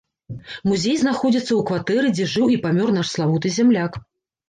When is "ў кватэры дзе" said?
1.55-2.29